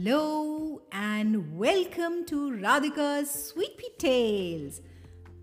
[0.00, 4.80] Hello and welcome to Radhika's Sweet Pea Tales.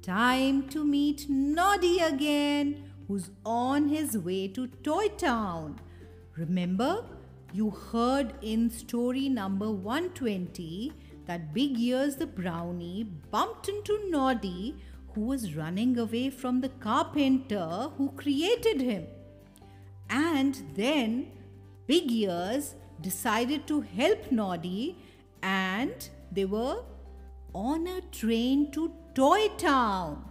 [0.02, 5.82] Time to meet Noddy again, who's on his way to Toy Town.
[6.38, 7.04] Remember,
[7.52, 10.94] you heard in story number 120
[11.26, 14.78] that Big Ears the Brownie bumped into Noddy,
[15.14, 19.06] who was running away from the carpenter who created him.
[20.10, 21.34] And then
[21.88, 24.98] Big Ears decided to help Noddy
[25.42, 26.84] and they were
[27.54, 30.24] on a train to Toy Town.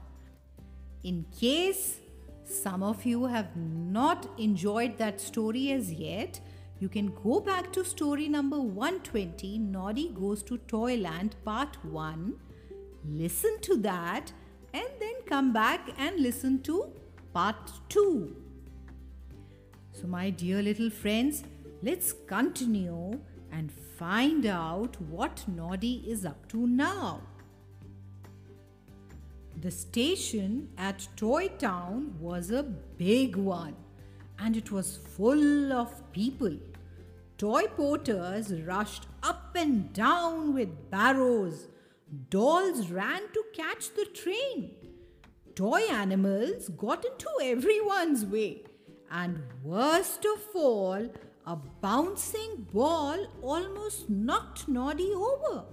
[1.02, 2.00] In case
[2.44, 6.40] some of you have not enjoyed that story as yet,
[6.80, 12.34] you can go back to story number 120 Noddy Goes to Toyland Part 1,
[13.08, 14.32] listen to that,
[14.74, 16.92] and then come back and listen to
[17.32, 18.36] Part 2.
[19.92, 21.44] So, my dear little friends,
[21.84, 23.20] let's continue
[23.52, 27.20] and find out what Noddy is up to now.
[29.60, 33.76] The station at Toy Town was a big one
[34.38, 36.56] and it was full of people.
[37.36, 41.68] Toy porters rushed up and down with barrows.
[42.30, 44.70] Dolls ran to catch the train.
[45.54, 48.64] Toy animals got into everyone's way.
[49.10, 51.08] And worst of all,
[51.46, 55.64] a bouncing ball almost knocked Noddy over.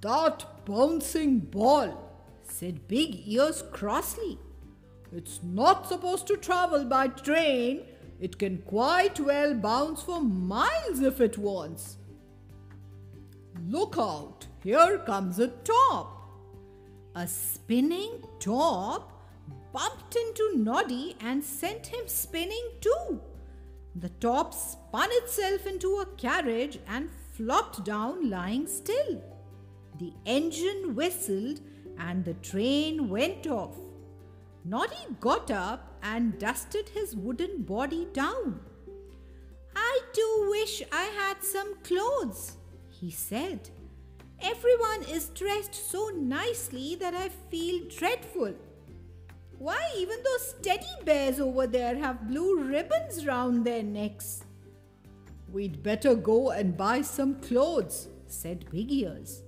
[0.00, 2.10] That bouncing ball,
[2.44, 4.38] said Big Ears crossly.
[5.14, 7.82] It's not supposed to travel by train.
[8.20, 11.96] It can quite well bounce for miles if it wants.
[13.68, 16.30] Look out, here comes a top.
[17.14, 19.12] A spinning top
[19.72, 23.20] bumped into Noddy and sent him spinning too.
[23.94, 29.22] The top spun itself into a carriage and flopped down lying still.
[29.98, 31.60] The engine whistled
[31.98, 33.76] and the train went off.
[34.64, 38.60] Noddy got up and dusted his wooden body down.
[39.76, 42.56] I do wish I had some clothes,
[42.88, 43.70] he said.
[44.40, 48.54] Everyone is dressed so nicely that I feel dreadful.
[49.62, 54.42] Why, even those teddy bears over there have blue ribbons round their necks.
[55.52, 59.44] We'd better go and buy some clothes, said Big Ears.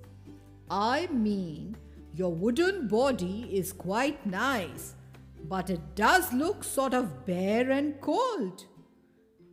[0.71, 1.77] I mean,
[2.15, 4.95] your wooden body is quite nice,
[5.49, 8.67] but it does look sort of bare and cold.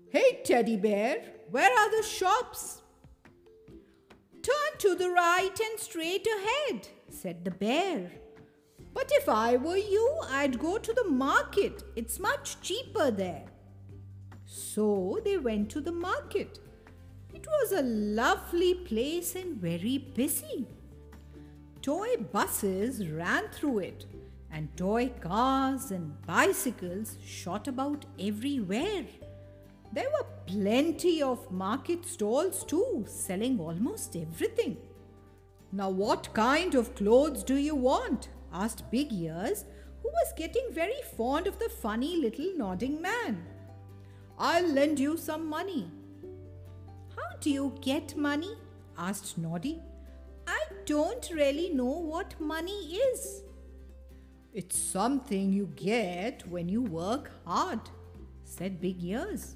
[0.09, 2.83] Hey, teddy bear, where are the shops?
[4.43, 8.11] Turn to the right and straight ahead, said the bear.
[8.93, 11.83] But if I were you, I'd go to the market.
[11.95, 13.45] It's much cheaper there.
[14.45, 16.59] So they went to the market.
[17.33, 20.67] It was a lovely place and very busy.
[21.81, 24.05] Toy buses ran through it,
[24.51, 29.05] and toy cars and bicycles shot about everywhere.
[29.93, 34.77] There were plenty of market stalls too, selling almost everything.
[35.71, 38.29] Now, what kind of clothes do you want?
[38.53, 39.65] Asked Big Ears,
[40.01, 43.45] who was getting very fond of the funny little nodding man.
[44.37, 45.89] I'll lend you some money.
[47.15, 48.55] How do you get money?
[48.97, 49.79] asked Noddy.
[50.47, 53.43] I don't really know what money is.
[54.53, 57.79] It's something you get when you work hard,
[58.43, 59.55] said Big Ears.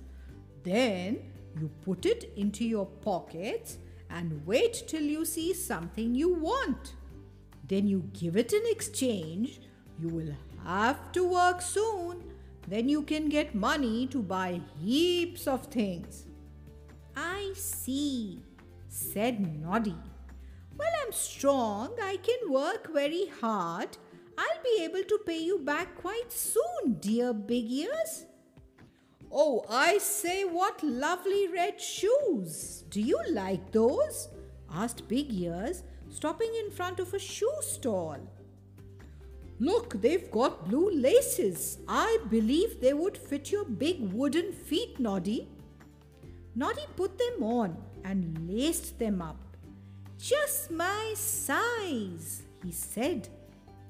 [0.63, 1.19] Then
[1.59, 3.77] you put it into your pockets
[4.09, 6.93] and wait till you see something you want.
[7.67, 9.61] Then you give it in exchange.
[9.99, 10.33] You will
[10.63, 12.23] have to work soon.
[12.67, 16.25] Then you can get money to buy heaps of things.
[17.15, 18.41] I see,
[18.87, 19.95] said Noddy.
[20.77, 21.95] Well, I'm strong.
[22.01, 23.97] I can work very hard.
[24.37, 28.25] I'll be able to pay you back quite soon, dear Big Ears.
[29.31, 32.83] Oh, I say, what lovely red shoes!
[32.89, 34.29] Do you like those?
[34.73, 35.83] asked Big Ears
[36.15, 38.17] stopping in front of a shoe stall.
[39.59, 41.79] Look, they've got blue laces.
[41.87, 45.47] I believe they would fit your big wooden feet, Noddy.
[46.55, 49.37] Noddy put them on and laced them up.
[50.17, 53.27] Just my size, he said.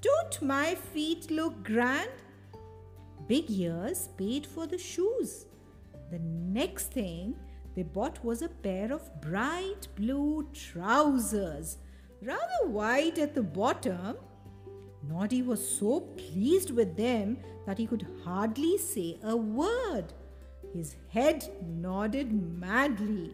[0.02, 2.10] Don't my feet look grand?
[3.28, 5.46] Big Ears paid for the shoes.
[6.12, 7.36] The next thing
[7.76, 11.78] they bought was a pair of bright blue trousers
[12.26, 14.18] rather white at the bottom.
[15.08, 20.14] Noddy was so pleased with them that he could hardly say a word.
[20.74, 23.32] His head nodded madly.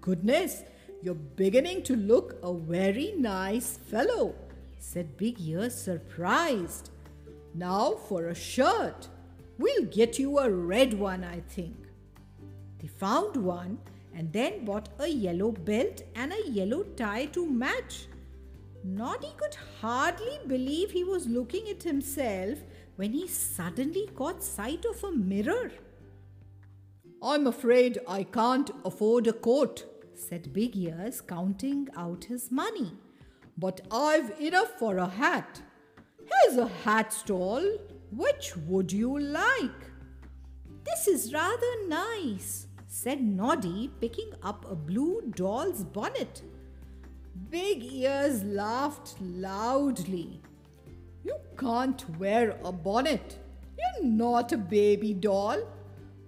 [0.00, 0.62] Goodness,
[1.02, 4.34] you're beginning to look a very nice fellow,
[4.78, 6.90] said Big Ears, surprised.
[7.54, 9.08] Now for a shirt.
[9.58, 11.76] We'll get you a red one, I think.
[12.78, 13.78] They found one
[14.14, 18.06] and then bought a yellow belt and a yellow tie to match.
[18.84, 22.58] Noddy could hardly believe he was looking at himself
[22.96, 25.70] when he suddenly caught sight of a mirror.
[27.22, 29.84] I'm afraid I can't afford a coat,
[30.14, 32.92] said Big Ears, counting out his money.
[33.58, 35.60] But I've enough for a hat.
[36.18, 37.62] Here's a hat stall.
[38.10, 39.90] Which would you like?
[40.84, 46.42] This is rather nice, said Noddy, picking up a blue doll's bonnet.
[47.48, 50.42] Big Ears laughed loudly.
[51.22, 53.38] You can't wear a bonnet.
[53.78, 55.62] You're not a baby doll.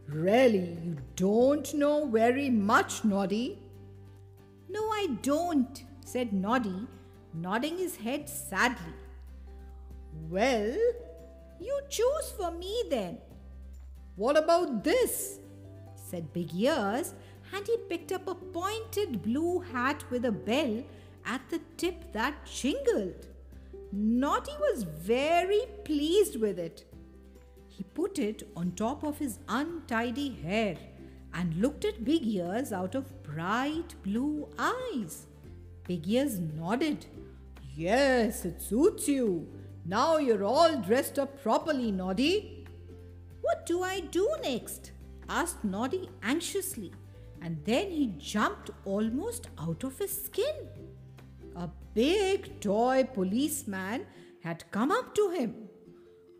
[0.06, 3.58] Really, you don't know very much, Noddy.
[4.68, 6.86] No, I don't, said Noddy,
[7.34, 8.94] nodding his head sadly.
[10.30, 10.76] Well,
[11.58, 13.18] you choose for me then.
[14.14, 15.40] What about this?
[16.12, 17.14] Said Big Ears,
[17.54, 20.84] and he picked up a pointed blue hat with a bell
[21.24, 23.26] at the tip that jingled.
[23.92, 26.84] Noddy was very pleased with it.
[27.68, 30.76] He put it on top of his untidy hair
[31.32, 35.26] and looked at Big Ears out of bright blue eyes.
[35.88, 37.06] Big Ears nodded.
[37.74, 39.48] Yes, it suits you.
[39.86, 42.66] Now you're all dressed up properly, Noddy.
[43.40, 44.91] What do I do next?
[45.40, 46.92] Asked Noddy anxiously,
[47.40, 50.56] and then he jumped almost out of his skin.
[51.56, 54.06] A big toy policeman
[54.42, 55.54] had come up to him.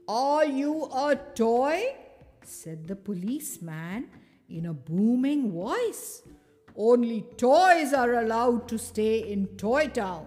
[0.09, 1.97] Are you a toy?
[2.45, 4.09] said the policeman
[4.49, 6.23] in a booming voice.
[6.77, 10.27] Only toys are allowed to stay in Toy Town.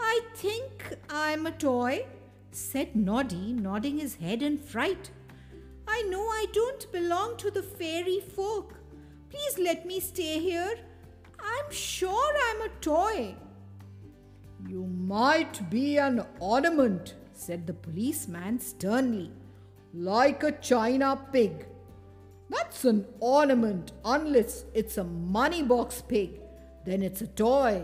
[0.00, 2.06] I think I'm a toy,
[2.50, 5.10] said Noddy, nodding his head in fright.
[5.86, 8.74] I know I don't belong to the fairy folk.
[9.30, 10.78] Please let me stay here.
[11.38, 13.34] I'm sure I'm a toy.
[14.68, 19.32] You might be an ornament, said the policeman sternly,
[19.92, 21.66] like a china pig.
[22.48, 26.40] That's an ornament unless it's a money box pig.
[26.84, 27.82] Then it's a toy.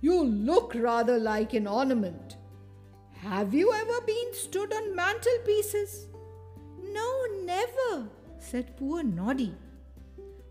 [0.00, 2.36] You look rather like an ornament.
[3.22, 6.06] Have you ever been stood on mantelpieces?
[6.98, 7.08] No,
[7.44, 8.08] never,
[8.38, 9.54] said poor Noddy.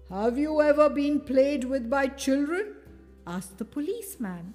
[0.09, 2.75] Have you ever been played with by children?
[3.25, 4.53] asked the policeman.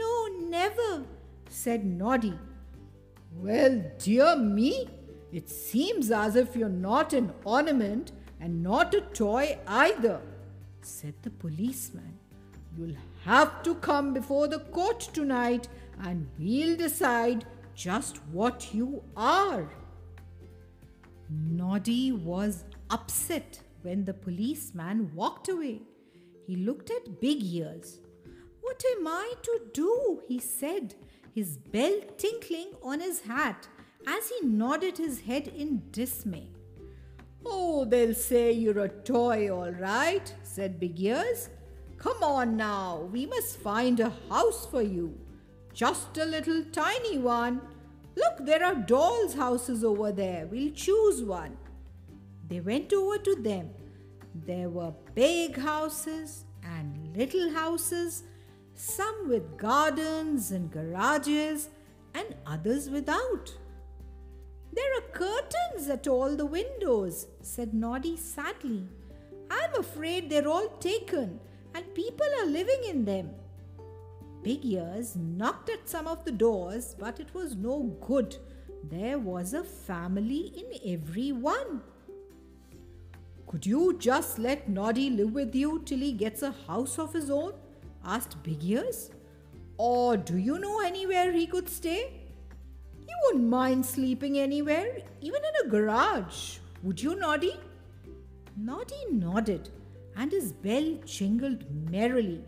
[0.00, 0.26] No,
[0.56, 1.04] never,
[1.48, 2.38] said Noddy.
[3.32, 4.88] Well, dear me,
[5.32, 10.20] it seems as if you're not an ornament and not a toy either,
[10.82, 12.18] said the policeman.
[12.76, 15.68] You'll have to come before the court tonight
[16.02, 19.70] and we'll decide just what you are.
[21.30, 25.82] Noddy was upset when the policeman walked away.
[26.46, 28.00] He looked at Big Ears.
[28.60, 30.22] What am I to do?
[30.26, 30.94] he said,
[31.34, 33.68] his bell tinkling on his hat
[34.06, 36.48] as he nodded his head in dismay.
[37.44, 41.50] Oh, they'll say you're a toy, all right, said Big Ears.
[41.98, 45.18] Come on now, we must find a house for you.
[45.72, 47.60] Just a little tiny one.
[48.16, 50.46] Look, there are dolls' houses over there.
[50.46, 51.56] We'll choose one.
[52.48, 53.70] They went over to them.
[54.46, 58.24] There were big houses and little houses,
[58.74, 61.68] some with gardens and garages,
[62.14, 63.54] and others without.
[64.72, 68.88] There are curtains at all the windows, said Noddy sadly.
[69.50, 71.38] I'm afraid they're all taken
[71.74, 73.30] and people are living in them.
[74.44, 78.36] Big Ears knocked at some of the doors, but it was no good.
[78.90, 81.80] There was a family in every one.
[83.46, 87.30] Could you just let Noddy live with you till he gets a house of his
[87.30, 87.54] own?
[88.04, 89.10] asked Big Ears.
[89.78, 92.12] Or do you know anywhere he could stay?
[92.98, 96.58] He wouldn't mind sleeping anywhere, even in a garage.
[96.82, 97.56] Would you, Noddy?
[98.56, 99.70] Noddy nodded
[100.16, 102.44] and his bell jingled merrily.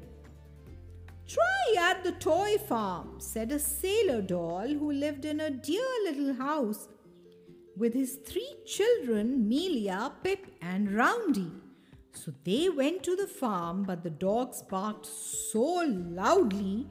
[1.27, 6.35] Try at the toy farm, said a sailor doll who lived in a dear little
[6.35, 6.89] house
[7.77, 11.51] with his three children, Melia, Pip, and Roundy.
[12.13, 16.87] So they went to the farm, but the dogs barked so loudly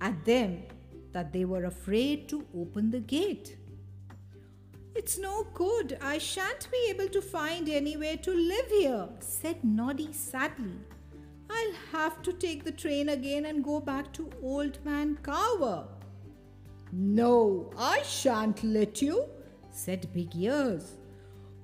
[0.00, 0.64] at them
[1.12, 3.56] that they were afraid to open the gate.
[4.94, 5.98] It's no good.
[6.02, 10.78] I shan't be able to find anywhere to live here, said Noddy sadly.
[11.56, 15.84] I'll have to take the train again and go back to Old Man Carver.
[16.92, 19.24] No, I shan't let you,
[19.70, 20.96] said Big Ears.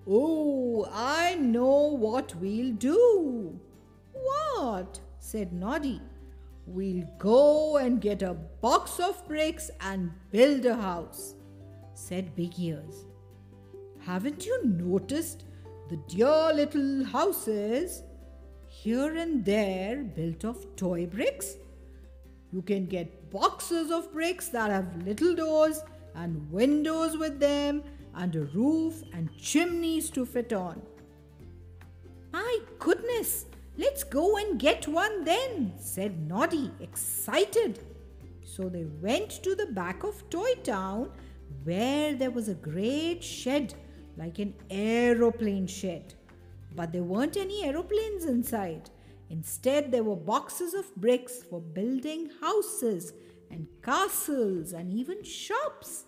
[0.06, 3.61] Oh, I know what we'll do.
[4.12, 5.00] What?
[5.18, 6.00] said Noddy.
[6.66, 11.34] We'll go and get a box of bricks and build a house,
[11.94, 13.04] said Big Ears.
[14.00, 15.44] Haven't you noticed
[15.90, 18.02] the dear little houses
[18.82, 21.56] here and there built of toy bricks?
[22.52, 25.82] You can get boxes of bricks that have little doors
[26.16, 27.84] and windows with them
[28.16, 30.82] and a roof and chimneys to fit on.
[32.32, 33.46] My goodness,
[33.76, 37.78] let's go and get one then, said Noddy, excited.
[38.42, 41.12] So they went to the back of Toy Town
[41.62, 43.74] where there was a great shed
[44.16, 46.14] like an aeroplane shed.
[46.75, 48.91] But there weren't any aeroplanes inside.
[49.31, 53.12] Instead, there were boxes of bricks for building houses
[53.50, 56.05] and castles and even shops.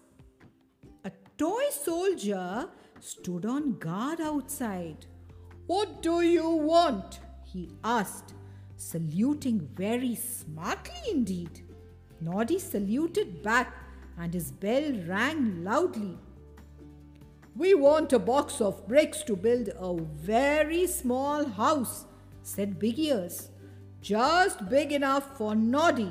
[1.04, 2.68] A toy soldier
[3.00, 5.06] stood on guard outside.
[5.66, 7.21] What do you want?
[7.44, 8.35] he asked,
[8.76, 11.62] saluting very smartly indeed.
[12.21, 13.73] Noddy saluted back
[14.18, 16.18] and his bell rang loudly.
[17.56, 22.04] We want a box of bricks to build a very small house,
[22.42, 23.50] said Big Ears.
[24.00, 26.11] Just big enough for Noddy,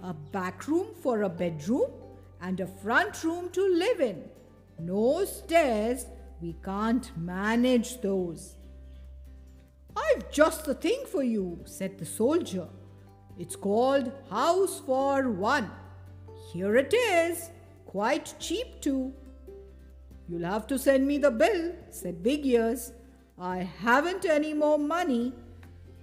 [0.00, 1.90] a back room for a bedroom,
[2.40, 4.22] and a front room to live in.
[4.78, 6.06] No stairs,
[6.40, 8.54] we can't manage those.
[9.96, 12.68] I've just the thing for you, said the soldier.
[13.36, 15.68] It's called House for One.
[16.52, 17.50] Here it is,
[17.86, 19.12] quite cheap too.
[20.28, 22.92] You'll have to send me the bill, said Big Ears.
[23.38, 25.32] I haven't any more money.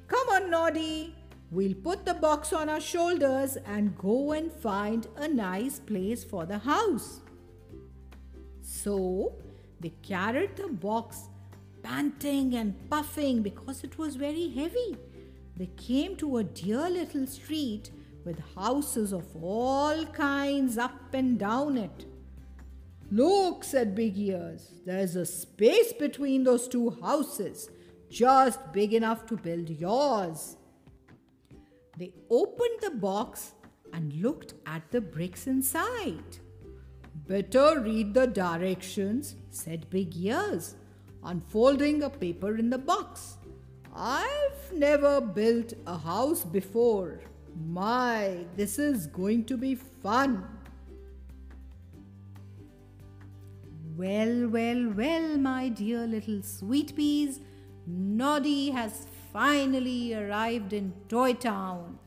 [0.08, 1.16] Come on, Noddy.
[1.52, 6.46] We'll put the box on our shoulders and go and find a nice place for
[6.46, 7.22] the house.
[8.62, 9.36] So
[9.80, 11.28] they carried the box,
[11.84, 14.98] panting and puffing because it was very heavy.
[15.58, 17.92] They came to a dear little street
[18.26, 22.06] with houses of all kinds up and down it.
[23.14, 27.70] Look, said Big Ears, there's a space between those two houses,
[28.10, 30.58] just big enough to build yours.
[31.96, 33.52] They opened the box
[33.94, 36.40] and looked at the bricks inside.
[37.28, 40.74] Better read the directions, said Big Ears,
[41.24, 43.38] unfolding a paper in the box.
[43.96, 47.20] I've never built a house before.
[47.64, 50.48] My, this is going to be fun.
[53.96, 57.40] Well, well, well, my dear little sweet peas,
[57.86, 62.00] Noddy has finally arrived in Toy Town.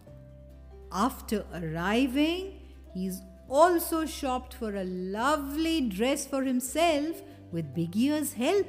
[0.90, 2.60] After arriving,
[2.92, 8.66] he's also shopped for a lovely dress for himself with Big Ear's help.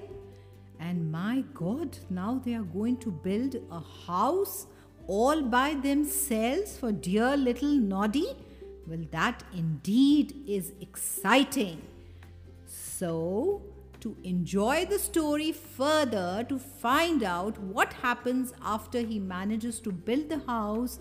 [0.79, 4.67] And my God, now they are going to build a house
[5.07, 8.35] all by themselves for dear little Noddy?
[8.85, 11.81] Well, that indeed is exciting.
[12.97, 13.61] So,
[13.99, 20.29] to enjoy the story further, to find out what happens after he manages to build
[20.29, 20.97] the house,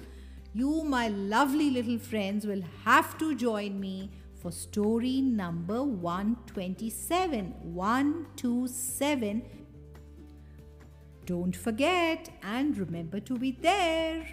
[0.52, 7.54] you, my lovely little friends, will have to join me for story number 127.
[7.62, 9.42] 127.
[11.24, 14.28] Don't forget and remember to be there.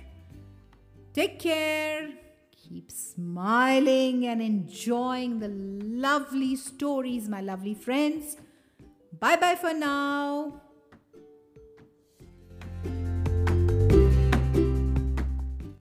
[1.14, 2.23] Take care.
[2.70, 8.38] Keep smiling and enjoying the lovely stories, my lovely friends.
[9.20, 10.63] Bye bye for now.